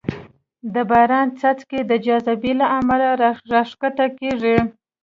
[0.73, 3.07] د باران څاڅکې د جاذبې له امله
[3.51, 4.57] راښکته کېږي.